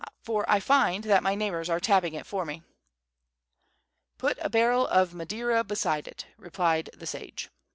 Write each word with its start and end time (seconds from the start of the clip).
for 0.23 0.43
I 0.49 0.59
find 0.59 1.03
that 1.03 1.21
my 1.21 1.35
neighbors 1.35 1.69
are 1.69 1.79
tapping 1.79 2.15
it 2.15 2.25
for 2.25 2.43
me." 2.43 2.63
"Put 4.17 4.39
a 4.41 4.49
barrel 4.49 4.87
of 4.87 5.13
Madeira 5.13 5.63
beside 5.63 6.07
it," 6.07 6.25
replied 6.37 6.89
the 6.97 7.05
sage. 7.05 7.51